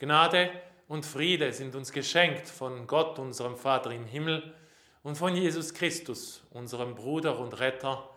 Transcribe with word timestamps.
Gnade 0.00 0.50
und 0.88 1.04
Friede 1.04 1.52
sind 1.52 1.74
uns 1.76 1.92
geschenkt 1.92 2.48
von 2.48 2.86
Gott, 2.86 3.18
unserem 3.18 3.58
Vater 3.58 3.90
im 3.90 4.06
Himmel, 4.06 4.54
und 5.02 5.16
von 5.16 5.36
Jesus 5.36 5.74
Christus, 5.74 6.42
unserem 6.52 6.94
Bruder 6.94 7.38
und 7.38 7.60
Retter. 7.60 8.08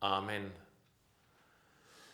Amen. 0.00 0.52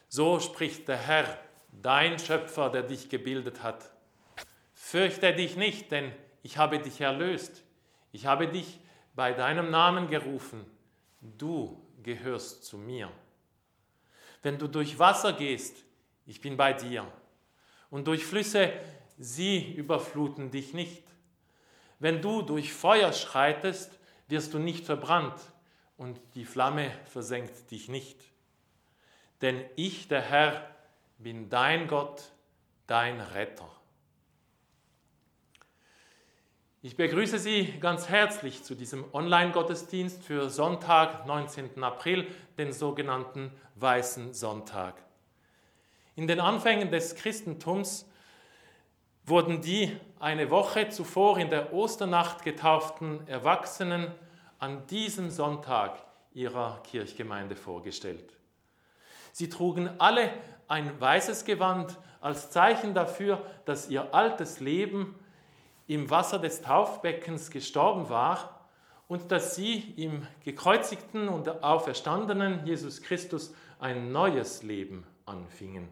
So 0.08 0.38
spricht 0.38 0.86
der 0.86 0.98
Herr, 0.98 1.36
dein 1.72 2.16
Schöpfer, 2.20 2.70
der 2.70 2.84
dich 2.84 3.08
gebildet 3.08 3.64
hat. 3.64 3.90
Fürchte 4.72 5.34
dich 5.34 5.56
nicht, 5.56 5.90
denn 5.90 6.12
ich 6.44 6.56
habe 6.56 6.78
dich 6.78 7.00
erlöst. 7.00 7.64
Ich 8.12 8.24
habe 8.24 8.46
dich 8.46 8.78
bei 9.16 9.32
deinem 9.32 9.68
Namen 9.72 10.08
gerufen. 10.08 10.64
Du 11.20 11.84
gehörst 12.04 12.64
zu 12.64 12.78
mir. 12.78 13.10
Wenn 14.42 14.58
du 14.58 14.68
durch 14.68 14.96
Wasser 15.00 15.32
gehst, 15.32 15.84
ich 16.24 16.40
bin 16.40 16.56
bei 16.56 16.72
dir. 16.72 17.04
Und 17.90 18.06
durch 18.06 18.24
Flüsse, 18.24 18.72
sie 19.18 19.72
überfluten 19.74 20.50
dich 20.50 20.74
nicht. 20.74 21.02
Wenn 21.98 22.22
du 22.22 22.42
durch 22.42 22.72
Feuer 22.72 23.12
schreitest, 23.12 23.98
wirst 24.28 24.54
du 24.54 24.58
nicht 24.58 24.86
verbrannt 24.86 25.40
und 25.96 26.20
die 26.34 26.44
Flamme 26.44 26.92
versenkt 27.06 27.70
dich 27.70 27.88
nicht. 27.88 28.20
Denn 29.42 29.64
ich, 29.76 30.08
der 30.08 30.22
Herr, 30.22 30.70
bin 31.18 31.48
dein 31.48 31.88
Gott, 31.88 32.32
dein 32.86 33.20
Retter. 33.20 33.68
Ich 36.80 36.96
begrüße 36.96 37.40
Sie 37.40 37.74
ganz 37.80 38.08
herzlich 38.08 38.62
zu 38.62 38.76
diesem 38.76 39.04
Online-Gottesdienst 39.12 40.22
für 40.22 40.48
Sonntag, 40.48 41.26
19. 41.26 41.82
April, 41.82 42.28
den 42.56 42.72
sogenannten 42.72 43.50
Weißen 43.74 44.32
Sonntag. 44.32 44.94
In 46.14 46.28
den 46.28 46.38
Anfängen 46.38 46.92
des 46.92 47.16
Christentums 47.16 48.08
wurden 49.28 49.60
die 49.60 49.96
eine 50.18 50.50
Woche 50.50 50.88
zuvor 50.88 51.38
in 51.38 51.50
der 51.50 51.72
Osternacht 51.72 52.42
getauften 52.42 53.26
Erwachsenen 53.28 54.12
an 54.58 54.86
diesem 54.86 55.30
Sonntag 55.30 56.02
ihrer 56.32 56.80
Kirchgemeinde 56.82 57.56
vorgestellt. 57.56 58.34
Sie 59.32 59.48
trugen 59.48 59.88
alle 59.98 60.30
ein 60.66 61.00
weißes 61.00 61.44
Gewand 61.44 61.96
als 62.20 62.50
Zeichen 62.50 62.94
dafür, 62.94 63.42
dass 63.64 63.88
ihr 63.88 64.14
altes 64.14 64.60
Leben 64.60 65.14
im 65.86 66.10
Wasser 66.10 66.38
des 66.38 66.60
Taufbeckens 66.62 67.50
gestorben 67.50 68.08
war 68.08 68.66
und 69.06 69.32
dass 69.32 69.54
sie 69.54 69.94
im 69.96 70.26
gekreuzigten 70.44 71.28
und 71.28 71.62
auferstandenen 71.62 72.66
Jesus 72.66 73.00
Christus 73.00 73.54
ein 73.78 74.12
neues 74.12 74.62
Leben 74.62 75.06
anfingen. 75.24 75.88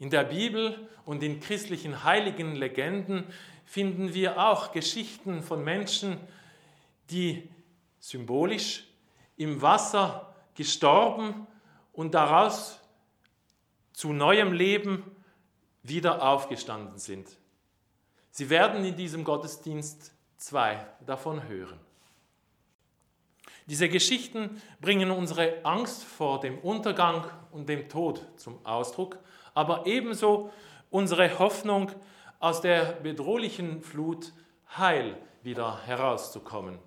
In 0.00 0.08
der 0.08 0.24
Bibel 0.24 0.88
und 1.04 1.22
in 1.22 1.40
christlichen 1.40 2.04
heiligen 2.04 2.56
Legenden 2.56 3.26
finden 3.66 4.14
wir 4.14 4.40
auch 4.40 4.72
Geschichten 4.72 5.42
von 5.42 5.62
Menschen, 5.62 6.16
die 7.10 7.48
symbolisch 8.00 8.86
im 9.36 9.60
Wasser 9.60 10.34
gestorben 10.54 11.46
und 11.92 12.14
daraus 12.14 12.80
zu 13.92 14.14
neuem 14.14 14.54
Leben 14.54 15.04
wieder 15.82 16.22
aufgestanden 16.22 16.98
sind. 16.98 17.28
Sie 18.30 18.48
werden 18.48 18.82
in 18.86 18.96
diesem 18.96 19.22
Gottesdienst 19.22 20.14
zwei 20.38 20.86
davon 21.04 21.46
hören. 21.46 21.78
Diese 23.66 23.90
Geschichten 23.90 24.62
bringen 24.80 25.10
unsere 25.10 25.62
Angst 25.64 26.04
vor 26.04 26.40
dem 26.40 26.58
Untergang 26.58 27.30
und 27.52 27.68
dem 27.68 27.88
Tod 27.90 28.26
zum 28.36 28.64
Ausdruck 28.64 29.18
aber 29.54 29.86
ebenso 29.86 30.52
unsere 30.90 31.38
Hoffnung, 31.38 31.92
aus 32.40 32.62
der 32.62 32.92
bedrohlichen 33.02 33.82
Flut 33.82 34.32
heil 34.76 35.16
wieder 35.42 35.82
herauszukommen. 35.84 36.78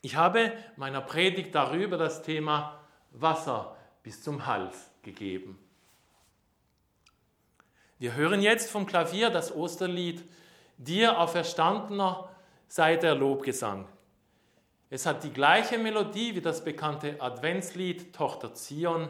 Ich 0.00 0.16
habe 0.16 0.52
meiner 0.76 1.02
Predigt 1.02 1.54
darüber 1.54 1.98
das 1.98 2.22
Thema 2.22 2.80
Wasser 3.10 3.76
bis 4.02 4.22
zum 4.22 4.46
Hals 4.46 4.90
gegeben. 5.02 5.58
Wir 7.98 8.14
hören 8.14 8.40
jetzt 8.40 8.70
vom 8.70 8.86
Klavier 8.86 9.28
das 9.28 9.54
Osterlied 9.54 10.24
Dir 10.78 11.18
auferstandener 11.18 12.28
sei 12.68 12.96
der 12.96 13.16
Lobgesang. 13.16 13.88
Es 14.90 15.04
hat 15.04 15.24
die 15.24 15.32
gleiche 15.32 15.76
Melodie 15.76 16.36
wie 16.36 16.40
das 16.40 16.62
bekannte 16.62 17.20
Adventslied 17.20 18.14
Tochter 18.14 18.54
Zion. 18.54 19.08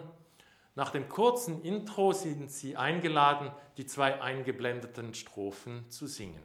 Nach 0.78 0.90
dem 0.90 1.08
kurzen 1.08 1.60
Intro 1.62 2.12
sind 2.12 2.52
Sie 2.52 2.76
eingeladen, 2.76 3.50
die 3.78 3.86
zwei 3.86 4.22
eingeblendeten 4.22 5.12
Strophen 5.12 5.90
zu 5.90 6.06
singen. 6.06 6.40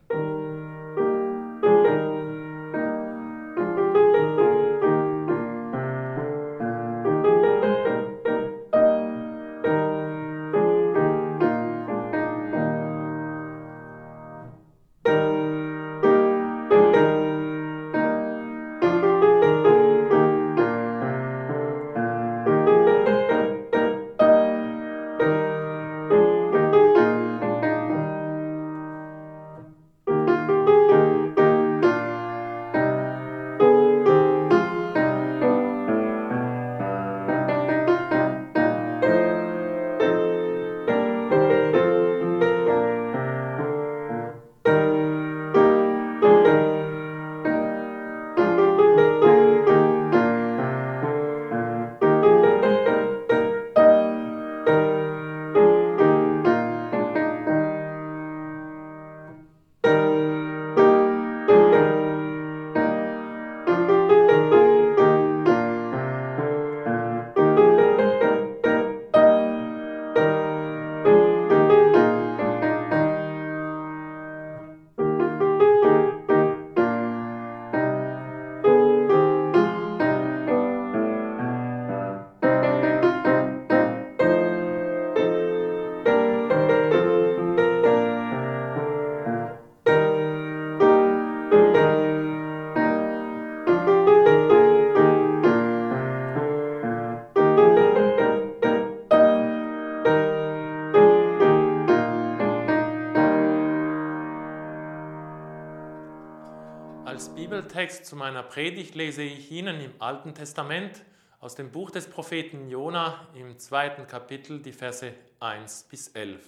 Bibeltext 107.73 108.05
zu 108.05 108.15
meiner 108.15 108.43
Predigt 108.43 108.93
lese 108.93 109.23
ich 109.23 109.49
Ihnen 109.49 109.81
im 109.81 109.93
Alten 109.97 110.35
Testament 110.35 111.03
aus 111.39 111.55
dem 111.55 111.71
Buch 111.71 111.89
des 111.89 112.07
Propheten 112.07 112.69
Jona 112.69 113.27
im 113.33 113.57
zweiten 113.57 114.05
Kapitel 114.05 114.61
die 114.61 114.71
Verse 114.71 115.11
1 115.39 115.87
bis 115.89 116.09
11. 116.09 116.45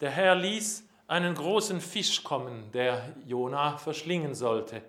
Der 0.00 0.10
Herr 0.10 0.36
ließ 0.36 0.84
einen 1.08 1.34
großen 1.34 1.80
Fisch 1.80 2.22
kommen, 2.22 2.70
der 2.70 3.12
Jona 3.26 3.76
verschlingen 3.78 4.36
sollte. 4.36 4.82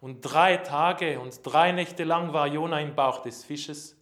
Und 0.00 0.20
drei 0.20 0.58
Tage 0.58 1.18
und 1.18 1.40
drei 1.42 1.72
Nächte 1.72 2.04
lang 2.04 2.32
war 2.32 2.46
Jona 2.46 2.78
im 2.78 2.94
Bauch 2.94 3.20
des 3.22 3.42
Fisches. 3.42 3.96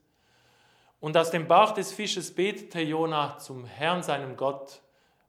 Und 1.01 1.17
aus 1.17 1.31
dem 1.31 1.49
Bauch 1.49 1.73
des 1.73 1.91
Fisches 1.91 2.35
betete 2.35 2.83
Jona 2.83 3.39
zum 3.39 3.65
Herrn, 3.65 4.03
seinem 4.03 4.37
Gott, 4.37 4.83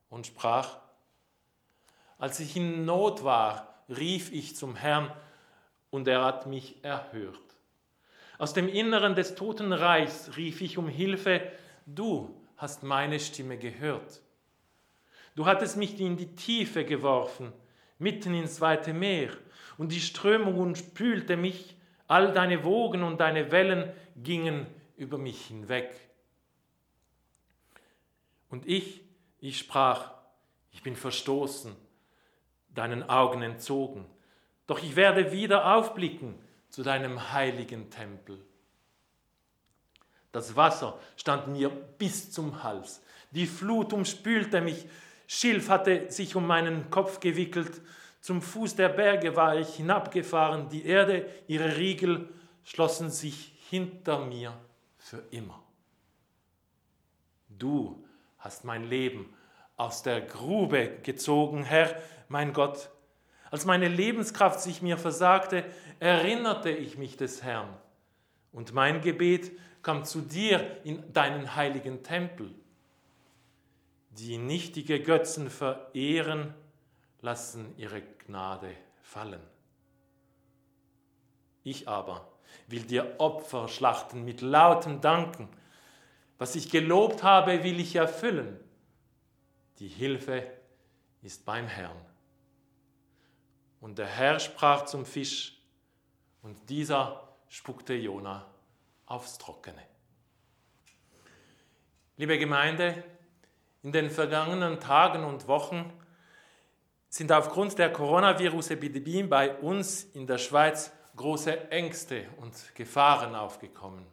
und 0.09 0.27
sprach, 0.27 0.75
als 2.17 2.41
ich 2.41 2.57
in 2.57 2.83
Not 2.83 3.23
war, 3.23 3.72
rief 3.89 4.31
ich 4.31 4.55
zum 4.55 4.75
Herrn 4.75 5.11
und 5.89 6.07
er 6.07 6.23
hat 6.23 6.47
mich 6.47 6.83
erhört. 6.83 7.39
Aus 8.37 8.53
dem 8.53 8.67
Inneren 8.67 9.15
des 9.15 9.35
Totenreichs 9.35 10.31
rief 10.37 10.61
ich 10.61 10.77
um 10.77 10.87
Hilfe, 10.87 11.41
du 11.85 12.35
hast 12.57 12.83
meine 12.83 13.19
Stimme 13.19 13.57
gehört. 13.57 14.21
Du 15.35 15.45
hattest 15.45 15.77
mich 15.77 15.99
in 15.99 16.17
die 16.17 16.35
Tiefe 16.35 16.85
geworfen, 16.85 17.51
mitten 17.99 18.33
ins 18.33 18.61
weite 18.61 18.93
Meer, 18.93 19.29
und 19.77 19.91
die 19.91 20.01
Strömung 20.01 20.75
spülte 20.75 21.37
mich, 21.37 21.75
all 22.07 22.33
deine 22.33 22.63
Wogen 22.63 23.01
und 23.03 23.19
deine 23.19 23.51
Wellen 23.51 23.91
gingen 24.15 24.67
über 24.97 25.17
mich 25.17 25.45
hinweg. 25.45 25.95
Und 28.49 28.67
ich, 28.67 29.01
ich 29.39 29.57
sprach, 29.57 30.11
ich 30.71 30.83
bin 30.83 30.95
verstoßen, 30.95 31.75
deinen 32.73 33.09
Augen 33.09 33.41
entzogen, 33.41 34.05
doch 34.67 34.81
ich 34.81 34.95
werde 34.95 35.31
wieder 35.31 35.75
aufblicken 35.75 36.35
zu 36.69 36.83
deinem 36.83 37.31
heiligen 37.31 37.89
Tempel. 37.89 38.39
Das 40.31 40.55
Wasser 40.55 40.99
stand 41.15 41.47
mir 41.47 41.69
bis 41.69 42.31
zum 42.31 42.63
Hals, 42.63 43.03
die 43.31 43.45
Flut 43.45 43.93
umspülte 43.93 44.61
mich, 44.61 44.85
Schilf 45.27 45.69
hatte 45.69 46.11
sich 46.11 46.35
um 46.35 46.45
meinen 46.45 46.89
Kopf 46.89 47.19
gewickelt, 47.19 47.81
zum 48.19 48.41
Fuß 48.41 48.75
der 48.75 48.89
Berge 48.89 49.35
war 49.35 49.57
ich 49.57 49.75
hinabgefahren, 49.75 50.69
die 50.69 50.85
Erde, 50.85 51.29
ihre 51.47 51.77
Riegel 51.77 52.29
schlossen 52.63 53.09
sich 53.09 53.53
hinter 53.69 54.25
mir 54.25 54.57
für 54.97 55.23
immer. 55.31 55.61
Du 57.49 58.03
hast 58.39 58.63
mein 58.63 58.85
Leben 58.85 59.33
aus 59.77 60.03
der 60.03 60.21
Grube 60.21 60.97
gezogen, 61.03 61.63
Herr, 61.63 61.95
mein 62.27 62.53
Gott. 62.53 62.89
Als 63.51 63.65
meine 63.65 63.87
Lebenskraft 63.87 64.59
sich 64.59 64.81
mir 64.81 64.97
versagte, 64.97 65.65
erinnerte 65.99 66.69
ich 66.69 66.97
mich 66.97 67.17
des 67.17 67.43
Herrn. 67.43 67.69
Und 68.51 68.73
mein 68.73 69.01
Gebet 69.01 69.51
kam 69.81 70.05
zu 70.05 70.21
dir 70.21 70.77
in 70.83 71.11
deinen 71.13 71.55
heiligen 71.55 72.03
Tempel. 72.03 72.53
Die 74.11 74.37
nichtige 74.37 75.01
Götzen 75.01 75.49
verehren, 75.49 76.53
lassen 77.21 77.73
ihre 77.77 78.01
Gnade 78.25 78.71
fallen. 79.01 79.41
Ich 81.63 81.87
aber 81.87 82.27
will 82.67 82.83
dir 82.83 83.15
Opfer 83.19 83.67
schlachten 83.67 84.25
mit 84.25 84.41
lautem 84.41 85.01
Danken. 85.01 85.47
Was 86.37 86.55
ich 86.55 86.69
gelobt 86.69 87.23
habe, 87.23 87.63
will 87.63 87.79
ich 87.79 87.95
erfüllen. 87.95 88.59
Die 89.83 89.89
Hilfe 89.89 90.49
ist 91.23 91.43
beim 91.43 91.67
Herrn. 91.67 91.99
Und 93.81 93.97
der 93.97 94.05
Herr 94.05 94.39
sprach 94.39 94.85
zum 94.85 95.05
Fisch, 95.05 95.59
und 96.41 96.69
dieser 96.69 97.27
spuckte 97.49 97.93
Jona 97.93 98.49
aufs 99.07 99.37
Trockene. 99.37 99.83
Liebe 102.15 102.39
Gemeinde, 102.39 103.03
in 103.81 103.91
den 103.91 104.09
vergangenen 104.09 104.79
Tagen 104.79 105.25
und 105.25 105.49
Wochen 105.49 105.91
sind 107.09 107.33
aufgrund 107.33 107.77
der 107.77 107.91
Coronavirus-Epidemie 107.91 109.23
bei 109.23 109.53
uns 109.53 110.05
in 110.13 110.25
der 110.25 110.37
Schweiz 110.37 110.93
große 111.17 111.71
Ängste 111.71 112.29
und 112.37 112.73
Gefahren 112.73 113.35
aufgekommen. 113.35 114.07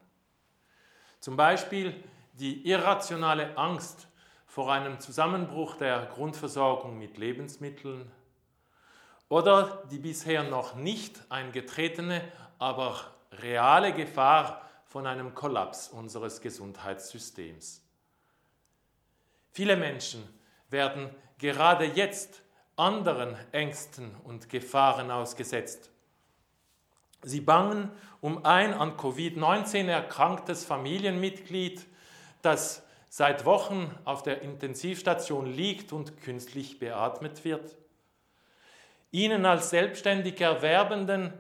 Zum 1.21 1.37
Beispiel 1.37 1.95
die 2.33 2.69
irrationale 2.69 3.57
Angst 3.57 4.09
vor 4.51 4.73
einem 4.73 4.99
Zusammenbruch 4.99 5.77
der 5.77 6.07
Grundversorgung 6.07 6.99
mit 6.99 7.19
Lebensmitteln 7.19 8.11
oder 9.29 9.85
die 9.93 10.01
bisher 10.01 10.43
noch 10.43 10.75
nicht 10.75 11.23
eingetretene, 11.29 12.21
aber 12.59 12.99
reale 13.31 13.93
Gefahr 13.93 14.69
von 14.87 15.07
einem 15.07 15.37
Kollaps 15.37 15.87
unseres 15.87 16.41
Gesundheitssystems. 16.41 17.81
Viele 19.53 19.77
Menschen 19.77 20.29
werden 20.69 21.11
gerade 21.39 21.85
jetzt 21.85 22.43
anderen 22.75 23.37
Ängsten 23.53 24.17
und 24.25 24.49
Gefahren 24.49 25.13
ausgesetzt. 25.13 25.93
Sie 27.23 27.41
bangen 27.41 27.89
um 28.21 28.45
ein 28.45 28.75
an 28.75 28.97
Covid-19 28.97 29.87
erkranktes 29.87 30.65
Familienmitglied, 30.65 31.87
das 32.43 32.83
seit 33.11 33.45
Wochen 33.45 33.93
auf 34.05 34.23
der 34.23 34.41
Intensivstation 34.41 35.53
liegt 35.53 35.93
und 35.93 36.23
künstlich 36.23 36.79
beatmet 36.79 37.45
wird. 37.45 37.77
Ihnen 39.11 39.45
als 39.45 39.71
selbstständig 39.71 40.41
Erwerbenden 40.41 41.33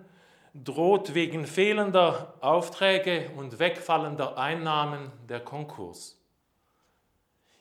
droht 0.53 1.15
wegen 1.15 1.47
fehlender 1.47 2.35
Aufträge 2.41 3.31
und 3.37 3.61
wegfallender 3.61 4.37
Einnahmen 4.37 5.13
der 5.29 5.39
Konkurs. 5.39 6.19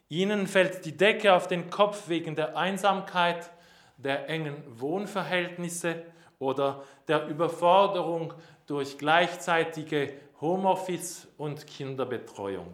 Ihnen 0.09 0.47
fällt 0.47 0.85
die 0.85 0.97
Decke 0.97 1.35
auf 1.35 1.47
den 1.47 1.69
Kopf 1.69 2.09
wegen 2.09 2.35
der 2.35 2.57
Einsamkeit, 2.57 3.51
der 3.97 4.27
engen 4.27 4.63
Wohnverhältnisse 4.79 6.03
oder 6.39 6.83
der 7.07 7.27
Überforderung 7.27 8.33
durch 8.65 8.97
gleichzeitige 8.97 10.13
Homeoffice 10.41 11.27
und 11.37 11.67
Kinderbetreuung. 11.67 12.73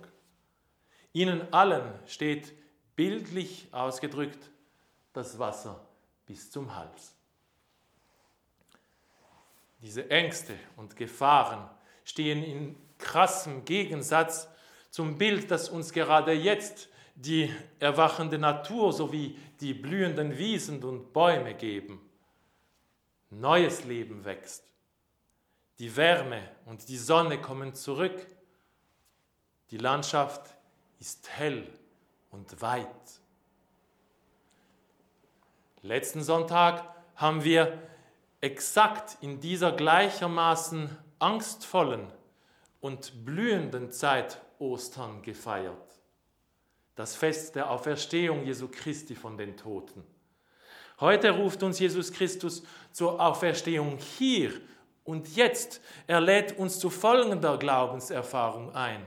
Ihnen 1.15 1.53
allen 1.53 1.93
steht 2.07 2.53
bildlich 2.98 3.69
ausgedrückt 3.72 4.51
das 5.13 5.39
Wasser 5.39 5.88
bis 6.25 6.51
zum 6.51 6.75
Hals. 6.75 7.15
Diese 9.81 10.10
Ängste 10.12 10.55
und 10.75 10.98
Gefahren 10.98 11.69
stehen 12.03 12.43
in 12.43 12.75
krassem 12.98 13.63
Gegensatz 13.63 14.50
zum 14.89 15.17
Bild, 15.17 15.50
das 15.50 15.69
uns 15.69 15.93
gerade 15.93 16.34
jetzt 16.34 16.89
die 17.15 17.50
erwachende 17.79 18.38
Natur 18.38 18.91
sowie 18.91 19.39
die 19.62 19.74
blühenden 19.74 20.38
Wiesen 20.38 20.84
und 20.84 21.13
Bäume 21.13 21.53
geben. 21.53 22.01
Neues 23.29 23.86
Leben 23.86 24.25
wächst. 24.25 24.69
Die 25.79 25.95
Wärme 25.95 26.41
und 26.65 26.89
die 26.89 26.98
Sonne 26.98 27.39
kommen 27.39 27.74
zurück. 27.74 28.27
Die 29.72 29.77
Landschaft 29.77 30.54
ist 30.99 31.29
hell 31.29 31.67
und 32.31 32.61
weit. 32.61 32.87
Letzten 35.81 36.23
Sonntag 36.23 36.83
haben 37.15 37.43
wir 37.43 37.77
exakt 38.41 39.17
in 39.21 39.39
dieser 39.39 39.71
gleichermaßen 39.71 40.89
angstvollen 41.19 42.07
und 42.81 43.25
blühenden 43.25 43.91
Zeit 43.91 44.41
Ostern 44.59 45.21
gefeiert 45.21 45.85
das 46.95 47.15
Fest 47.15 47.55
der 47.55 47.69
Auferstehung 47.69 48.45
Jesu 48.45 48.69
Christi 48.69 49.15
von 49.15 49.37
den 49.37 49.55
Toten. 49.57 50.03
Heute 50.99 51.31
ruft 51.31 51.61
uns 51.61 51.77
Jesus 51.77 52.11
Christus 52.11 52.63
zur 52.91 53.19
Auferstehung 53.19 53.97
hier 53.97 54.53
und 55.03 55.35
jetzt. 55.35 55.81
Er 56.07 56.21
lädt 56.21 56.57
uns 56.57 56.79
zu 56.79 56.89
folgender 56.89 57.57
Glaubenserfahrung 57.57 58.73
ein. 58.73 59.05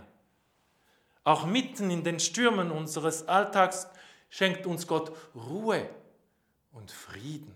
Auch 1.29 1.45
mitten 1.45 1.91
in 1.91 2.05
den 2.05 2.21
Stürmen 2.21 2.71
unseres 2.71 3.29
Alltags 3.29 3.87
schenkt 4.31 4.67
uns 4.67 4.87
Gott 4.87 5.13
Ruhe 5.35 5.87
und 6.73 6.91
Frieden. 6.91 7.55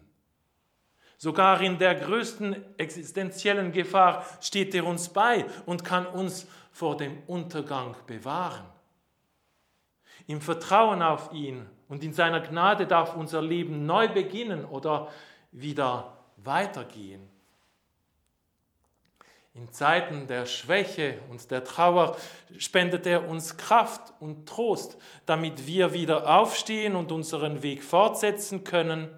Sogar 1.17 1.59
in 1.63 1.79
der 1.79 1.95
größten 1.95 2.79
existenziellen 2.79 3.73
Gefahr 3.73 4.27
steht 4.43 4.75
er 4.75 4.85
uns 4.85 5.09
bei 5.09 5.47
und 5.65 5.87
kann 5.87 6.05
uns 6.07 6.47
vor 6.71 6.99
dem 6.99 7.23
Untergang 7.27 7.97
bewahren. 8.07 8.67
Im 10.27 10.43
Vertrauen 10.43 11.01
auf 11.01 11.33
ihn 11.33 11.65
und 11.89 12.05
in 12.05 12.13
seiner 12.13 12.41
Gnade 12.41 12.87
darf 12.87 13.17
unser 13.17 13.41
Leben 13.41 13.87
neu 13.87 14.07
beginnen 14.07 14.67
oder 14.67 15.09
wieder 15.51 16.19
weitergehen. 16.37 17.27
In 19.55 19.71
Zeiten 19.71 20.27
der 20.27 20.47
Schwäche 20.47 21.19
und 21.29 21.51
der 21.51 21.63
Trauer 21.63 22.17
spendet 22.57 23.07
er 23.07 23.29
uns 23.29 23.59
Kraft 23.59 24.15
und 24.19 24.49
Trost, 24.49 24.97
damit 25.27 25.67
wir 25.67 25.93
wieder 25.93 26.35
aufstehen 26.39 26.97
und 26.97 27.13
unseren 27.13 27.63
Weg 27.63 27.85
fortsetzen 27.85 28.65
können. 28.65 29.09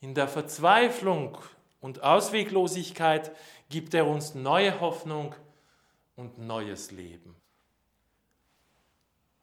In 0.00 0.14
der 0.14 0.28
Verzweiflung 0.28 1.36
und 1.80 2.02
Ausweglosigkeit 2.02 3.32
gibt 3.68 3.92
er 3.92 4.06
uns 4.06 4.34
neue 4.34 4.80
Hoffnung 4.80 5.34
und 6.16 6.38
neues 6.38 6.90
Leben. 6.90 7.36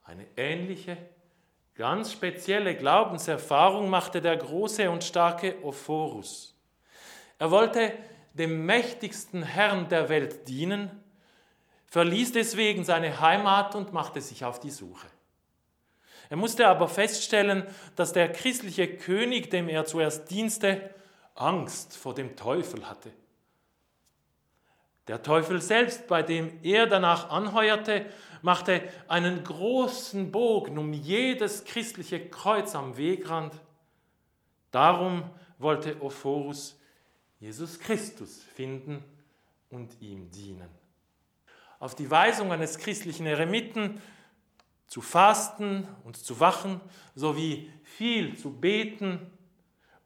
Eine 0.02 0.26
ähnliche, 0.36 0.96
ganz 1.76 2.10
spezielle 2.10 2.74
Glaubenserfahrung 2.74 3.88
machte 3.88 4.20
der 4.20 4.36
große 4.36 4.90
und 4.90 5.04
starke 5.04 5.62
Ophorus. 5.62 6.56
Er 7.38 7.52
wollte 7.52 7.92
dem 8.34 8.66
mächtigsten 8.66 9.42
Herrn 9.42 9.88
der 9.88 10.08
Welt 10.08 10.48
dienen, 10.48 10.90
verließ 11.86 12.32
deswegen 12.32 12.84
seine 12.84 13.20
Heimat 13.20 13.74
und 13.74 13.92
machte 13.92 14.20
sich 14.20 14.44
auf 14.44 14.60
die 14.60 14.70
Suche. 14.70 15.06
Er 16.30 16.36
musste 16.38 16.66
aber 16.66 16.88
feststellen, 16.88 17.66
dass 17.94 18.14
der 18.14 18.32
christliche 18.32 18.96
König, 18.96 19.50
dem 19.50 19.68
er 19.68 19.84
zuerst 19.84 20.30
dienste, 20.30 20.94
Angst 21.34 21.96
vor 21.96 22.14
dem 22.14 22.36
Teufel 22.36 22.88
hatte. 22.88 23.12
Der 25.08 25.22
Teufel 25.22 25.60
selbst, 25.60 26.06
bei 26.06 26.22
dem 26.22 26.58
er 26.62 26.86
danach 26.86 27.28
anheuerte, 27.30 28.06
machte 28.40 28.82
einen 29.08 29.44
großen 29.44 30.32
Bogen 30.32 30.78
um 30.78 30.92
jedes 30.92 31.64
christliche 31.64 32.28
Kreuz 32.30 32.74
am 32.74 32.96
Wegrand. 32.96 33.52
Darum 34.70 35.24
wollte 35.58 36.00
Ophorus 36.00 36.78
Jesus 37.42 37.80
Christus 37.80 38.40
finden 38.54 39.02
und 39.68 40.00
ihm 40.00 40.30
dienen. 40.30 40.68
Auf 41.80 41.96
die 41.96 42.08
Weisung 42.08 42.52
eines 42.52 42.78
christlichen 42.78 43.26
Eremiten 43.26 44.00
zu 44.86 45.00
fasten 45.00 45.88
und 46.04 46.16
zu 46.16 46.38
wachen, 46.38 46.80
sowie 47.16 47.68
viel 47.82 48.38
zu 48.38 48.52
beten, 48.52 49.18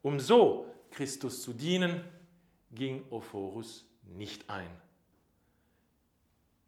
um 0.01 0.19
so 0.19 0.65
Christus 0.89 1.43
zu 1.43 1.53
dienen, 1.53 2.03
ging 2.71 3.03
Ophorus 3.11 3.85
nicht 4.01 4.49
ein. 4.49 4.71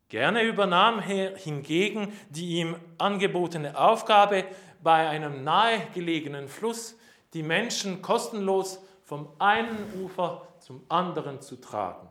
Gerne 0.07 0.43
übernahm 0.43 0.99
er 0.99 1.35
hingegen 1.35 2.13
die 2.29 2.59
ihm 2.59 2.75
angebotene 2.99 3.75
Aufgabe, 3.75 4.45
bei 4.83 5.09
einem 5.09 5.43
nahegelegenen 5.43 6.47
Fluss 6.47 6.95
die 7.33 7.41
Menschen 7.41 8.03
kostenlos 8.03 8.79
vom 9.03 9.29
einen 9.39 10.03
Ufer 10.03 10.45
zum 10.69 10.85
anderen 10.87 11.41
zu 11.41 11.55
tragen. 11.55 12.07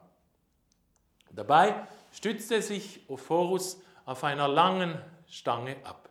Dabei 1.30 1.86
stützte 2.10 2.60
sich 2.60 3.08
Ophorus 3.08 3.80
auf 4.04 4.24
einer 4.24 4.48
langen 4.48 5.00
Stange 5.28 5.76
ab. 5.84 6.08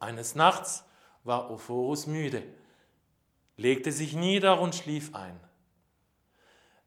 Eines 0.00 0.34
Nachts 0.34 0.82
war 1.22 1.48
Ophorus 1.52 2.08
müde, 2.08 2.42
legte 3.56 3.92
sich 3.92 4.14
nieder 4.14 4.60
und 4.60 4.74
schlief 4.74 5.14
ein. 5.14 5.38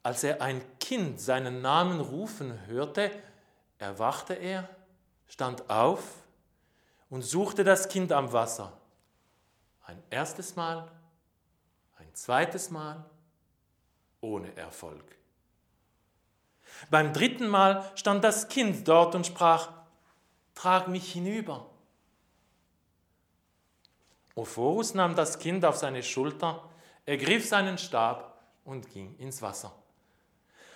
Als 0.03 0.25
er 0.25 0.41
ein 0.41 0.61
Kind 0.79 1.21
seinen 1.21 1.61
Namen 1.61 2.01
rufen 2.01 2.67
hörte, 2.67 3.11
erwachte 3.77 4.33
er, 4.33 4.67
stand 5.27 5.69
auf 5.69 6.03
und 7.09 7.21
suchte 7.21 7.63
das 7.63 7.87
Kind 7.87 8.11
am 8.11 8.33
Wasser. 8.33 8.73
Ein 9.85 10.03
erstes 10.09 10.57
Mal, 10.57 10.91
ein 11.99 12.13
zweites 12.13 12.69
Mal, 12.69 13.05
ohne 14.21 14.55
Erfolg. 14.57 15.03
Beim 16.89 17.13
dritten 17.13 17.47
Mal 17.47 17.89
stand 17.95 18.23
das 18.23 18.47
Kind 18.47 18.87
dort 18.87 19.15
und 19.15 19.25
sprach, 19.25 19.69
Trag 20.55 20.89
mich 20.89 21.13
hinüber. 21.13 21.69
Ophorus 24.35 24.93
nahm 24.93 25.15
das 25.15 25.39
Kind 25.39 25.63
auf 25.63 25.77
seine 25.77 26.03
Schulter, 26.03 26.63
ergriff 27.05 27.47
seinen 27.47 27.77
Stab 27.77 28.41
und 28.65 28.89
ging 28.91 29.15
ins 29.17 29.41
Wasser. 29.41 29.73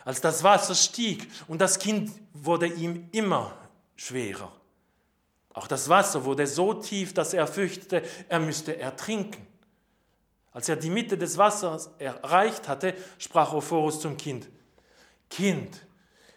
Als 0.06 0.22
das 0.22 0.44
Wasser 0.44 0.76
stieg 0.76 1.30
und 1.48 1.60
das 1.60 1.80
Kind 1.80 2.12
wurde 2.34 2.68
ihm 2.68 3.10
immer 3.12 3.58
schwerer. 3.96 4.52
Auch 5.54 5.68
das 5.68 5.88
Wasser 5.88 6.26
wurde 6.26 6.48
so 6.48 6.74
tief, 6.74 7.14
dass 7.14 7.34
er 7.34 7.48
fürchtete, 7.48 8.04
er 8.28 8.40
müsste 8.40 8.78
ertrinken. 8.78 9.46
Als 10.54 10.70
er 10.70 10.76
die 10.76 10.92
Mitte 10.92 11.18
des 11.18 11.38
Wassers 11.38 11.90
erreicht 11.98 12.68
hatte, 12.68 12.96
sprach 13.18 13.54
Ophorus 13.54 14.00
zum 14.00 14.18
Kind, 14.18 14.48
Kind, 15.30 15.86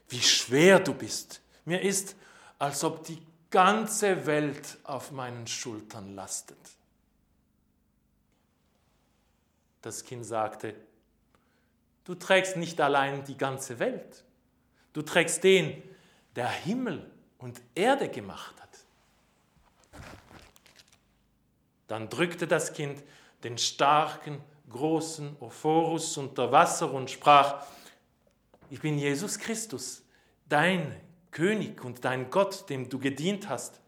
wie 0.09 0.23
schwer 0.23 0.81
du 0.81 0.95
bist. 0.95 1.43
Mir 1.67 1.83
ist, 1.83 2.17
als 2.59 2.83
ob 2.83 3.05
die 3.05 3.21
ganze 3.51 4.25
Welt 4.27 4.79
auf 4.85 5.13
meinen 5.13 5.47
Schultern 5.47 6.15
lastet. 6.15 6.59
Das 9.83 10.05
Kind 10.05 10.25
sagte, 10.25 10.75
du 12.05 12.15
trägst 12.15 12.57
nicht 12.57 12.81
allein 12.81 13.25
die 13.25 13.37
ganze 13.37 13.79
Welt, 13.79 14.25
du 14.95 15.03
trägst 15.03 15.45
den, 15.45 15.83
der 16.35 16.49
Himmel 16.49 17.11
und 17.39 17.61
Erde 17.75 18.09
gemacht 18.09 18.55
hat. 18.61 18.67
Dann 21.87 22.09
drückte 22.09 22.47
das 22.47 22.73
Kind 22.73 23.03
den 23.43 23.59
starken, 23.59 24.41
großen 24.69 25.37
Ophorus 25.41 26.17
unter 26.17 26.51
Wasser 26.53 26.93
und 26.93 27.11
sprach, 27.11 27.65
ich 28.71 28.81
bin 28.81 28.99
Jesus 28.99 29.39
Christus, 29.39 30.03
dein 30.49 31.01
König 31.31 31.85
und 31.85 32.05
dein 32.05 32.31
Gott, 32.31 32.69
dem 32.69 32.89
du 32.89 32.99
gedient 32.99 33.49
hast. 33.49 33.81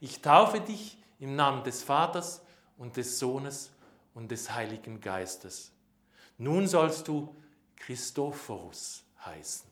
Ich 0.00 0.20
taufe 0.20 0.60
dich 0.60 0.98
im 1.18 1.34
Namen 1.34 1.64
des 1.64 1.82
Vaters 1.82 2.42
und 2.78 2.96
des 2.96 3.18
Sohnes 3.18 3.70
und 4.14 4.30
des 4.30 4.54
Heiligen 4.54 5.00
Geistes. 5.00 5.72
Nun 6.38 6.66
sollst 6.66 7.08
du 7.08 7.34
Christophorus 7.76 9.04
heißen. 9.24 9.68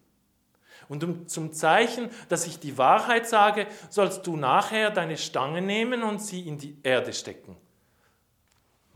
Und 0.88 1.04
um, 1.04 1.28
zum 1.28 1.52
Zeichen, 1.52 2.10
dass 2.28 2.46
ich 2.46 2.58
die 2.58 2.78
Wahrheit 2.78 3.28
sage, 3.28 3.66
sollst 3.90 4.26
du 4.26 4.36
nachher 4.36 4.90
deine 4.90 5.16
Stange 5.16 5.60
nehmen 5.60 6.02
und 6.02 6.20
sie 6.20 6.46
in 6.46 6.58
die 6.58 6.78
Erde 6.82 7.12
stecken. 7.12 7.56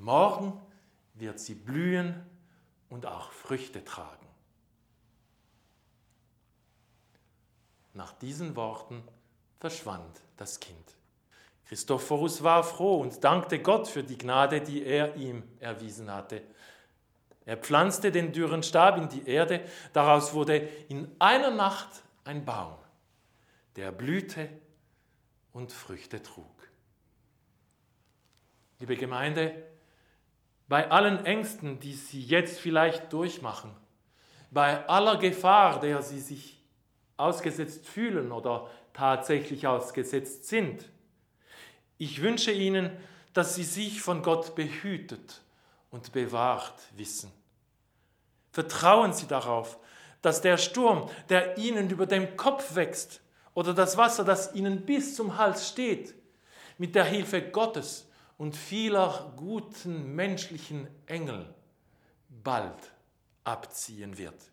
Morgen 0.03 0.61
wird 1.15 1.39
sie 1.39 1.55
blühen 1.55 2.27
und 2.91 3.07
auch 3.07 3.31
Früchte 3.31 3.85
tragen. 3.85 4.27
Nach 7.95 8.13
diesen 8.15 8.57
Worten 8.57 9.05
verschwand 9.61 10.21
das 10.37 10.59
Kind. 10.59 10.97
Christophorus 11.67 12.43
war 12.43 12.65
froh 12.65 13.01
und 13.01 13.23
dankte 13.23 13.61
Gott 13.61 13.87
für 13.87 14.03
die 14.03 14.19
Gnade, 14.19 14.61
die 14.61 14.85
er 14.85 15.15
ihm 15.15 15.45
erwiesen 15.61 16.13
hatte. 16.13 16.43
Er 17.47 17.57
pflanzte 17.57 18.11
den 18.11 18.33
dürren 18.33 18.65
Stab 18.65 18.99
in 18.99 19.09
die 19.09 19.29
Erde, 19.29 19.65
daraus 19.93 20.35
wurde 20.35 20.57
in 20.89 21.15
einer 21.21 21.53
Nacht 21.53 22.03
ein 22.25 22.45
Baum, 22.45 22.75
der 23.77 23.93
blühte 23.93 24.49
und 25.53 25.71
Früchte 25.71 26.21
trug. 26.21 26.51
Liebe 28.81 28.97
Gemeinde, 28.97 29.72
bei 30.73 30.91
allen 30.91 31.27
Ängsten, 31.27 31.81
die 31.81 31.93
Sie 31.93 32.23
jetzt 32.23 32.59
vielleicht 32.59 33.13
durchmachen, 33.13 33.77
bei 34.51 34.89
aller 34.89 35.19
Gefahr, 35.19 35.81
der 35.81 36.01
Sie 36.01 36.19
sich 36.19 36.63
ausgesetzt 37.19 37.87
fühlen 37.87 38.33
oder 38.33 38.71
tatsächlich 38.95 39.67
ausgesetzt 39.67 40.49
sind, 40.49 40.89
ich 41.99 42.23
wünsche 42.23 42.53
Ihnen, 42.53 42.91
dass 43.35 43.55
Sie 43.55 43.65
sich 43.65 44.01
von 44.01 44.23
Gott 44.23 44.55
behütet 44.55 45.43
und 45.91 46.11
bewahrt 46.13 46.81
wissen. 46.97 47.31
Vertrauen 48.51 49.13
Sie 49.13 49.27
darauf, 49.27 49.79
dass 50.23 50.41
der 50.41 50.57
Sturm, 50.57 51.11
der 51.29 51.59
Ihnen 51.59 51.91
über 51.91 52.07
dem 52.07 52.39
Kopf 52.39 52.77
wächst, 52.77 53.21
oder 53.53 53.75
das 53.75 53.99
Wasser, 53.99 54.25
das 54.25 54.55
Ihnen 54.55 54.87
bis 54.87 55.17
zum 55.17 55.37
Hals 55.37 55.69
steht, 55.69 56.15
mit 56.79 56.95
der 56.95 57.05
Hilfe 57.05 57.43
Gottes 57.43 58.09
und 58.43 58.57
vieler 58.57 59.33
guten 59.37 60.17
menschlichen 60.17 60.89
Engel 61.07 61.55
bald 62.43 62.93
abziehen 63.45 64.19
wird. 64.19 64.51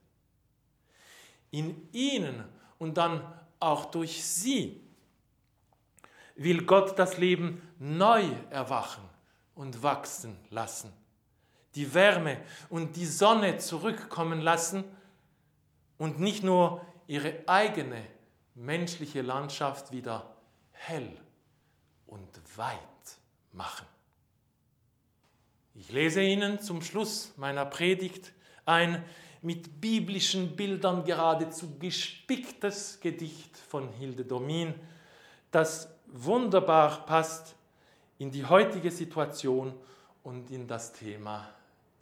In 1.50 1.92
ihnen 1.92 2.46
und 2.78 2.98
dann 2.98 3.24
auch 3.60 3.86
durch 3.86 4.24
sie 4.24 4.80
will 6.36 6.66
Gott 6.66 7.00
das 7.00 7.18
Leben 7.18 7.68
neu 7.80 8.26
erwachen 8.52 9.04
und 9.56 9.82
wachsen 9.82 10.38
lassen, 10.52 10.94
die 11.74 11.92
Wärme 11.92 12.40
und 12.70 12.96
die 12.96 13.08
Sonne 13.08 13.58
zurückkommen 13.58 14.42
lassen 14.42 14.84
und 15.98 16.20
nicht 16.20 16.44
nur 16.44 16.86
ihre 17.08 17.40
eigene 17.48 18.06
menschliche 18.54 19.24
Landschaft 19.24 19.92
wieder 19.92 20.38
hell 20.74 21.18
und 22.06 22.30
weit 22.56 22.99
machen. 23.52 23.88
Ich 25.76 25.92
lese 25.92 26.22
Ihnen 26.22 26.60
zum 26.60 26.82
Schluss 26.82 27.34
meiner 27.38 27.66
Predigt 27.66 28.34
ein 28.66 29.04
mit 29.42 29.80
biblischen 29.80 30.56
Bildern 30.56 31.06
geradezu 31.06 31.78
gespicktes 31.80 33.00
Gedicht 33.00 33.56
von 33.58 33.90
Hilde 33.94 34.26
Domin, 34.26 34.74
das 35.52 35.90
wunderbar 36.08 37.06
passt 37.06 37.56
in 38.18 38.32
die 38.32 38.46
heutige 38.46 38.92
Situation 38.92 39.74
und 40.24 40.52
in 40.52 40.68
das 40.68 40.92
Thema 40.92 41.50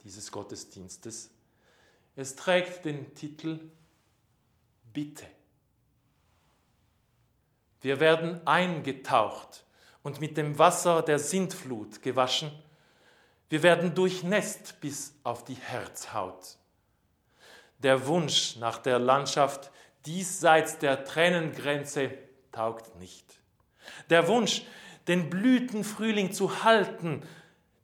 dieses 0.02 0.32
Gottesdienstes. 0.32 1.30
Es 2.16 2.34
trägt 2.34 2.84
den 2.84 3.14
Titel 3.14 3.60
Bitte. 4.92 5.26
Wir 7.80 8.00
werden 8.00 8.44
eingetaucht 8.44 9.64
und 10.02 10.20
mit 10.20 10.36
dem 10.36 10.58
Wasser 10.58 11.02
der 11.02 11.18
Sintflut 11.18 12.02
gewaschen. 12.02 12.50
Wir 13.48 13.62
werden 13.62 13.94
durchnässt 13.94 14.80
bis 14.80 15.14
auf 15.24 15.44
die 15.44 15.54
Herzhaut. 15.54 16.56
Der 17.78 18.06
Wunsch 18.06 18.56
nach 18.56 18.78
der 18.78 18.98
Landschaft 18.98 19.70
diesseits 20.06 20.78
der 20.78 21.04
Tränengrenze 21.04 22.10
taugt 22.52 22.96
nicht. 22.96 23.24
Der 24.10 24.28
Wunsch, 24.28 24.62
den 25.06 25.30
Blütenfrühling 25.30 26.32
zu 26.32 26.62
halten, 26.64 27.22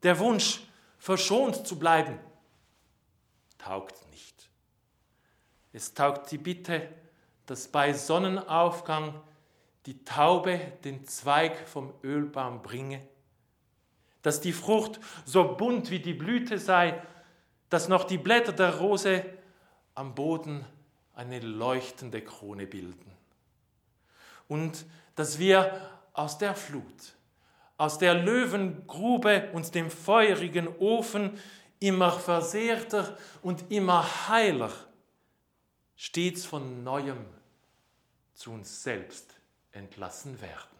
der 0.02 0.18
Wunsch, 0.18 0.60
verschont 0.98 1.66
zu 1.66 1.78
bleiben, 1.78 2.18
taugt 3.58 4.08
nicht. 4.10 4.48
Es 5.72 5.94
taugt 5.94 6.30
die 6.30 6.38
Bitte 6.38 6.88
dass 7.46 7.68
bei 7.68 7.92
Sonnenaufgang 7.92 9.20
die 9.86 10.04
Taube 10.04 10.58
den 10.84 11.04
Zweig 11.04 11.68
vom 11.68 11.92
Ölbaum 12.02 12.62
bringe, 12.62 13.06
dass 14.22 14.40
die 14.40 14.52
Frucht 14.52 14.98
so 15.26 15.56
bunt 15.56 15.90
wie 15.90 15.98
die 15.98 16.14
Blüte 16.14 16.58
sei, 16.58 17.02
dass 17.68 17.88
noch 17.88 18.04
die 18.04 18.18
Blätter 18.18 18.52
der 18.52 18.78
Rose 18.78 19.24
am 19.94 20.14
Boden 20.14 20.64
eine 21.14 21.40
leuchtende 21.40 22.22
Krone 22.22 22.66
bilden. 22.66 23.12
Und 24.48 24.86
dass 25.14 25.38
wir 25.38 25.90
aus 26.12 26.38
der 26.38 26.54
Flut, 26.54 27.14
aus 27.76 27.98
der 27.98 28.14
Löwengrube 28.14 29.50
und 29.52 29.74
dem 29.74 29.90
feurigen 29.90 30.68
Ofen 30.78 31.38
immer 31.80 32.12
versehrter 32.12 33.16
und 33.42 33.70
immer 33.70 34.28
heiler, 34.28 34.72
stets 35.96 36.46
von 36.46 36.82
neuem 36.82 37.26
zu 38.32 38.52
uns 38.52 38.82
selbst 38.82 39.33
entlassen 39.74 40.40
werden. 40.40 40.73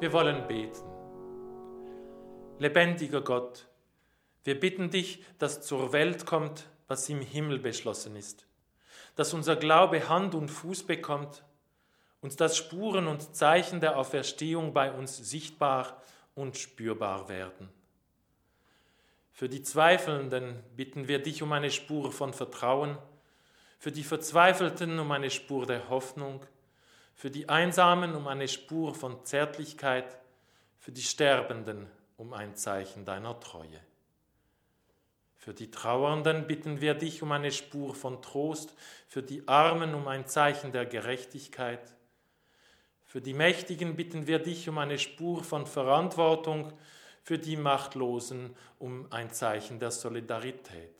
Wir 0.00 0.14
wollen 0.14 0.48
beten. 0.48 0.80
Lebendiger 2.58 3.20
Gott, 3.20 3.68
wir 4.44 4.58
bitten 4.58 4.88
dich, 4.88 5.22
dass 5.38 5.60
zur 5.60 5.92
Welt 5.92 6.24
kommt, 6.24 6.70
was 6.88 7.06
im 7.10 7.20
Himmel 7.20 7.58
beschlossen 7.58 8.16
ist, 8.16 8.46
dass 9.14 9.34
unser 9.34 9.56
Glaube 9.56 10.08
Hand 10.08 10.34
und 10.34 10.48
Fuß 10.48 10.86
bekommt 10.86 11.44
und 12.22 12.40
dass 12.40 12.56
Spuren 12.56 13.08
und 13.08 13.36
Zeichen 13.36 13.80
der 13.80 13.98
Auferstehung 13.98 14.72
bei 14.72 14.90
uns 14.90 15.18
sichtbar 15.18 16.02
und 16.34 16.56
spürbar 16.56 17.28
werden. 17.28 17.68
Für 19.32 19.50
die 19.50 19.62
Zweifelnden 19.62 20.62
bitten 20.76 21.08
wir 21.08 21.18
dich 21.18 21.42
um 21.42 21.52
eine 21.52 21.70
Spur 21.70 22.10
von 22.10 22.32
Vertrauen, 22.32 22.96
für 23.78 23.92
die 23.92 24.04
Verzweifelten 24.04 24.98
um 24.98 25.10
eine 25.12 25.28
Spur 25.28 25.66
der 25.66 25.90
Hoffnung, 25.90 26.40
für 27.14 27.30
die 27.30 27.48
Einsamen 27.48 28.14
um 28.14 28.26
eine 28.26 28.48
Spur 28.48 28.94
von 28.94 29.24
Zärtlichkeit, 29.24 30.18
für 30.78 30.92
die 30.92 31.02
Sterbenden 31.02 31.86
um 32.16 32.32
ein 32.32 32.54
Zeichen 32.56 33.04
deiner 33.04 33.38
Treue. 33.40 33.80
Für 35.36 35.54
die 35.54 35.70
Trauernden 35.70 36.46
bitten 36.46 36.82
wir 36.82 36.94
dich 36.94 37.22
um 37.22 37.32
eine 37.32 37.50
Spur 37.50 37.94
von 37.94 38.20
Trost, 38.20 38.74
für 39.08 39.22
die 39.22 39.48
Armen 39.48 39.94
um 39.94 40.06
ein 40.06 40.26
Zeichen 40.26 40.70
der 40.70 40.84
Gerechtigkeit. 40.84 41.94
Für 43.06 43.22
die 43.22 43.32
Mächtigen 43.32 43.96
bitten 43.96 44.26
wir 44.26 44.38
dich 44.38 44.68
um 44.68 44.76
eine 44.76 44.98
Spur 44.98 45.42
von 45.42 45.66
Verantwortung, 45.66 46.72
für 47.22 47.38
die 47.38 47.56
Machtlosen 47.56 48.54
um 48.78 49.10
ein 49.10 49.32
Zeichen 49.32 49.78
der 49.78 49.90
Solidarität. 49.90 50.94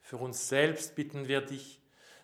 Für 0.00 0.16
uns 0.16 0.48
selbst 0.48 0.94
bitten 0.94 1.28
wir 1.28 1.42
dich 1.42 1.80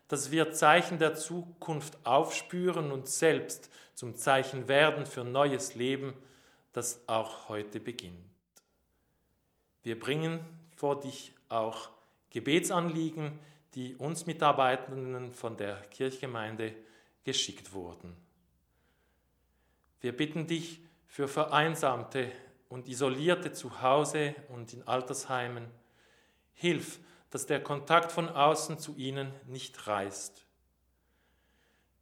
dass 0.09 0.31
wir 0.31 0.53
Zeichen 0.53 0.99
der 0.99 1.15
Zukunft 1.15 1.99
aufspüren 2.05 2.93
und 2.93 3.09
selbst 3.09 3.71
zum 3.95 4.17
Zeichen 4.17 4.69
werden 4.69 5.07
für 5.07 5.25
neues 5.25 5.75
Leben, 5.75 6.15
das 6.73 7.01
auch 7.09 7.49
heute 7.49 7.81
beginnt. 7.81 8.25
Wir 9.83 9.99
bringen 9.99 10.41
vor 10.75 11.01
dich 11.01 11.33
auch 11.49 11.91
Gebetsanliegen, 12.31 13.39
die 13.75 13.95
uns 13.97 14.27
Mitarbeitenden 14.27 15.33
von 15.33 15.57
der 15.57 15.77
Kirchgemeinde 15.91 16.75
geschickt 17.25 17.73
wurden. 17.73 18.17
Wir 20.01 20.17
bitten 20.17 20.47
dich 20.47 20.81
für 21.07 21.29
Vereinsamte 21.29 22.31
und 22.69 22.89
Isolierte 22.89 23.53
zu 23.53 23.83
Hause 23.83 24.35
und 24.49 24.73
in 24.73 24.87
Altersheimen. 24.87 25.67
Hilf, 26.55 26.99
dass 27.35 27.47
der 27.47 27.61
Kontakt 27.61 28.13
von 28.13 28.29
außen 28.29 28.79
zu 28.79 28.95
ihnen 28.95 29.33
nicht 29.49 29.89
reißt. 29.89 30.47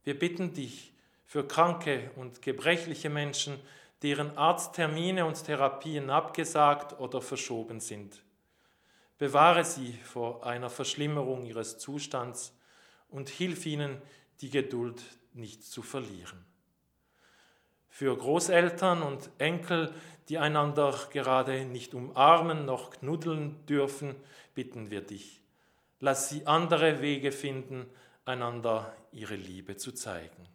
Wir 0.05 0.19
bitten 0.19 0.53
dich 0.53 0.93
für 1.25 1.49
kranke 1.49 2.11
und 2.17 2.43
gebrechliche 2.43 3.09
Menschen, 3.09 3.59
deren 4.03 4.37
Arzttermine 4.37 5.25
und 5.25 5.43
Therapien 5.43 6.11
abgesagt 6.11 7.01
oder 7.01 7.23
verschoben 7.23 7.81
sind. 7.81 8.23
Bewahre 9.17 9.65
sie 9.65 9.95
vor 10.05 10.45
einer 10.45 10.69
Verschlimmerung 10.69 11.47
ihres 11.47 11.79
Zustands 11.79 12.55
und 13.09 13.31
hilf 13.31 13.65
ihnen, 13.65 14.03
die 14.43 14.51
Geduld 14.51 15.03
nicht 15.33 15.65
zu 15.65 15.81
verlieren. 15.81 16.45
Für 17.93 18.17
Großeltern 18.17 19.03
und 19.03 19.29
Enkel, 19.37 19.93
die 20.31 20.39
einander 20.39 20.99
gerade 21.11 21.67
nicht 21.67 21.93
umarmen 21.93 22.65
noch 22.65 22.89
knuddeln 22.89 23.67
dürfen, 23.67 24.17
bitten 24.55 24.91
wir 24.91 25.03
dich. 25.03 25.43
Lass 26.01 26.31
sie 26.31 26.47
andere 26.47 27.03
Wege 27.03 27.33
finden, 27.33 27.85
einander 28.25 28.97
ihre 29.13 29.37
Liebe 29.37 29.77
zu 29.77 29.93
zeigen. 29.93 30.49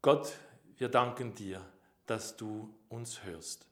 Gott, 0.00 0.32
wir 0.78 0.88
danken 0.88 1.34
dir, 1.34 1.60
dass 2.06 2.38
du 2.38 2.74
uns 2.88 3.24
hörst. 3.24 3.66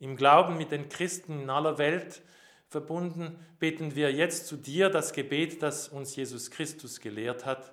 Im 0.00 0.16
Glauben 0.16 0.56
mit 0.56 0.72
den 0.72 0.88
Christen 0.88 1.42
in 1.42 1.50
aller 1.50 1.78
Welt 1.78 2.22
verbunden, 2.66 3.38
beten 3.60 3.94
wir 3.94 4.12
jetzt 4.12 4.48
zu 4.48 4.56
dir 4.56 4.90
das 4.90 5.12
Gebet, 5.12 5.62
das 5.62 5.88
uns 5.88 6.16
Jesus 6.16 6.50
Christus 6.50 6.98
gelehrt 6.98 7.46
hat. 7.46 7.72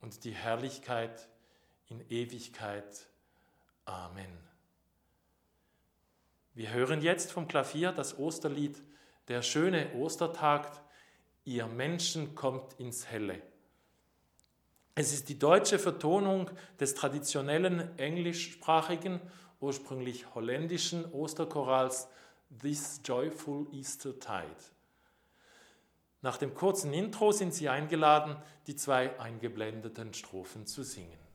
und 0.00 0.24
die 0.24 0.32
Herrlichkeit 0.32 1.28
in 1.88 2.00
Ewigkeit. 2.08 3.06
Amen. 3.84 4.38
Wir 6.54 6.72
hören 6.72 7.02
jetzt 7.02 7.32
vom 7.32 7.48
Klavier 7.48 7.92
das 7.92 8.18
Osterlied 8.18 8.82
Der 9.28 9.42
schöne 9.42 9.92
Ostertag, 9.94 10.68
ihr 11.44 11.66
Menschen 11.66 12.34
kommt 12.34 12.72
ins 12.80 13.06
Helle. 13.06 13.40
Es 14.96 15.12
ist 15.12 15.28
die 15.28 15.38
deutsche 15.38 15.78
Vertonung 15.78 16.50
des 16.80 16.94
traditionellen 16.94 17.96
englischsprachigen, 17.96 19.20
ursprünglich 19.60 20.34
holländischen 20.34 21.04
Osterchorals 21.12 22.08
This 22.60 23.00
Joyful 23.04 23.66
Easter 23.72 24.18
Tide. 24.18 24.79
Nach 26.22 26.36
dem 26.36 26.54
kurzen 26.54 26.92
Intro 26.92 27.32
sind 27.32 27.54
Sie 27.54 27.68
eingeladen, 27.68 28.36
die 28.66 28.76
zwei 28.76 29.18
eingeblendeten 29.18 30.12
Strophen 30.12 30.66
zu 30.66 30.82
singen. 30.82 31.29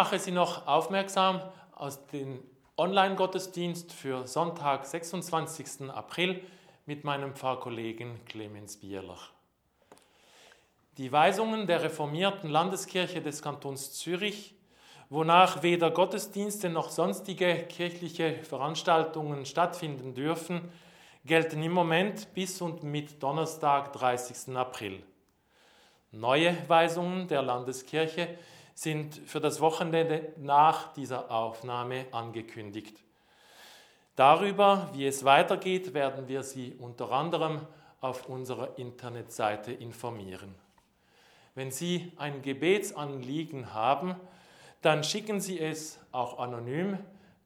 Mache 0.00 0.18
Sie 0.18 0.30
noch 0.30 0.66
aufmerksam 0.66 1.42
aus 1.74 2.06
dem 2.06 2.42
Online-Gottesdienst 2.78 3.92
für 3.92 4.26
Sonntag, 4.26 4.86
26. 4.86 5.90
April 5.90 6.42
mit 6.86 7.04
meinem 7.04 7.34
Pfarrkollegen 7.34 8.24
Clemens 8.24 8.78
Bierler. 8.78 9.18
Die 10.96 11.12
Weisungen 11.12 11.66
der 11.66 11.82
reformierten 11.82 12.48
Landeskirche 12.48 13.20
des 13.20 13.42
Kantons 13.42 13.92
Zürich, 13.92 14.54
wonach 15.10 15.62
weder 15.62 15.90
Gottesdienste 15.90 16.70
noch 16.70 16.88
sonstige 16.88 17.66
kirchliche 17.68 18.42
Veranstaltungen 18.42 19.44
stattfinden 19.44 20.14
dürfen, 20.14 20.72
gelten 21.26 21.62
im 21.62 21.72
Moment 21.72 22.32
bis 22.32 22.62
und 22.62 22.84
mit 22.84 23.22
Donnerstag, 23.22 23.92
30. 23.92 24.56
April. 24.56 25.02
Neue 26.10 26.56
Weisungen 26.68 27.28
der 27.28 27.42
Landeskirche 27.42 28.38
sind 28.80 29.16
für 29.26 29.40
das 29.40 29.60
Wochenende 29.60 30.32
nach 30.38 30.94
dieser 30.94 31.30
Aufnahme 31.30 32.06
angekündigt. 32.12 32.96
Darüber, 34.16 34.88
wie 34.94 35.06
es 35.06 35.22
weitergeht, 35.22 35.92
werden 35.92 36.28
wir 36.28 36.42
Sie 36.42 36.76
unter 36.78 37.12
anderem 37.12 37.60
auf 38.00 38.26
unserer 38.26 38.78
Internetseite 38.78 39.70
informieren. 39.70 40.54
Wenn 41.54 41.70
Sie 41.70 42.10
ein 42.16 42.40
Gebetsanliegen 42.40 43.74
haben, 43.74 44.16
dann 44.80 45.04
schicken 45.04 45.42
Sie 45.42 45.60
es 45.60 46.00
auch 46.10 46.38
anonym 46.38 46.98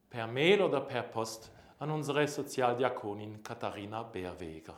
per 0.09 0.27
Mail 0.27 0.61
oder 0.61 0.79
per 0.79 1.03
Post 1.03 1.51
an 1.79 1.91
unsere 1.91 2.25
Sozialdiakonin 2.29 3.43
Katharina 3.43 4.03
Bärweger. 4.03 4.75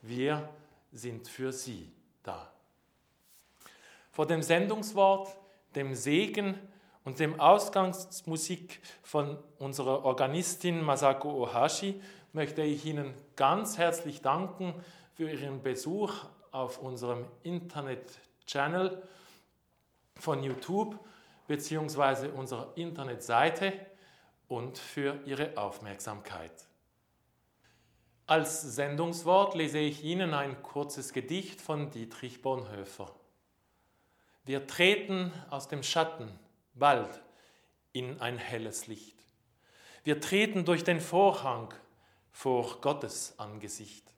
Wir 0.00 0.48
sind 0.90 1.28
für 1.28 1.52
Sie 1.52 1.92
da. 2.22 2.50
Vor 4.10 4.24
dem 4.24 4.42
Sendungswort 4.42 5.36
dem 5.74 5.94
Segen 5.94 6.58
und 7.04 7.20
dem 7.20 7.40
Ausgangsmusik 7.40 8.80
von 9.02 9.38
unserer 9.58 10.04
Organistin 10.04 10.82
Masako 10.82 11.30
Ohashi 11.42 12.00
möchte 12.32 12.62
ich 12.62 12.84
Ihnen 12.84 13.14
ganz 13.36 13.78
herzlich 13.78 14.20
danken 14.20 14.74
für 15.14 15.30
Ihren 15.30 15.62
Besuch 15.62 16.12
auf 16.50 16.78
unserem 16.78 17.24
Internet-Channel 17.42 19.02
von 20.16 20.42
YouTube 20.42 20.98
bzw. 21.46 22.28
unserer 22.28 22.72
Internetseite 22.76 23.72
und 24.48 24.78
für 24.78 25.20
Ihre 25.24 25.56
Aufmerksamkeit. 25.56 26.68
Als 28.26 28.60
Sendungswort 28.60 29.54
lese 29.54 29.78
ich 29.78 30.04
Ihnen 30.04 30.34
ein 30.34 30.62
kurzes 30.62 31.14
Gedicht 31.14 31.62
von 31.62 31.90
Dietrich 31.90 32.42
Bonhoeffer. 32.42 33.17
Wir 34.48 34.66
treten 34.66 35.30
aus 35.50 35.68
dem 35.68 35.82
Schatten 35.82 36.32
bald 36.72 37.22
in 37.92 38.18
ein 38.22 38.38
helles 38.38 38.86
Licht. 38.86 39.14
Wir 40.04 40.22
treten 40.22 40.64
durch 40.64 40.82
den 40.84 41.02
Vorhang 41.02 41.74
vor 42.30 42.80
Gottes 42.80 43.38
Angesicht. 43.38 44.10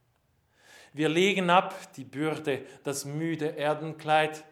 Wir 0.93 1.09
legen 1.09 1.51
ab 1.51 1.75
die 1.95 2.05
Bürde, 2.05 2.64
das 2.85 3.05
müde 3.05 3.57
Erdenkleid, 3.57 4.45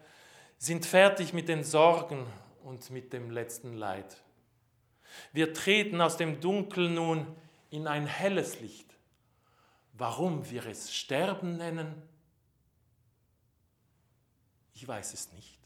sind 0.57 0.85
fertig 0.85 1.31
mit 1.31 1.47
den 1.47 1.63
Sorgen 1.63 2.27
und 2.65 2.89
mit 2.89 3.13
dem 3.13 3.31
letzten 3.31 3.73
Leid. 3.73 4.21
Wir 5.31 5.53
treten 5.53 6.01
aus 6.01 6.17
dem 6.17 6.41
Dunkel 6.41 6.89
nun 6.89 7.25
in 7.69 7.87
ein 7.87 8.05
helles 8.05 8.59
Licht. 8.59 8.97
Warum 9.93 10.49
wir 10.49 10.65
es 10.65 10.93
Sterben 10.93 11.55
nennen, 11.55 12.01
ich 14.73 14.85
weiß 14.85 15.13
es 15.13 15.31
nicht. 15.31 15.58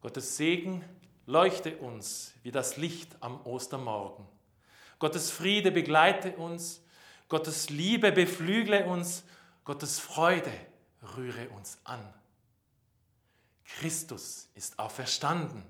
Gottes 0.00 0.36
Segen 0.36 0.84
leuchte 1.26 1.76
uns 1.76 2.32
wie 2.42 2.50
das 2.50 2.76
Licht 2.76 3.16
am 3.20 3.44
Ostermorgen. 3.44 4.26
Gottes 4.98 5.30
Friede 5.30 5.70
begleite 5.70 6.36
uns, 6.36 6.82
Gottes 7.28 7.70
Liebe 7.70 8.12
beflügle 8.12 8.86
uns, 8.86 9.24
Gottes 9.64 9.98
Freude 9.98 10.52
rühre 11.16 11.48
uns 11.50 11.78
an. 11.84 12.02
Christus 13.64 14.50
ist 14.54 14.78
auferstanden. 14.78 15.62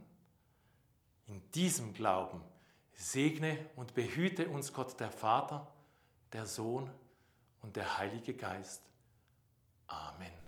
In 1.27 1.43
diesem 1.53 1.93
Glauben 1.93 2.43
segne 2.95 3.59
und 3.77 3.95
behüte 3.95 4.49
uns 4.49 4.73
Gott 4.73 4.99
der 4.99 5.11
Vater, 5.11 5.67
der 6.33 6.47
Sohn 6.47 6.91
und 7.63 7.77
der 7.77 7.99
Heilige 7.99 8.35
Geist. 8.35 8.83
Amen. 9.87 10.40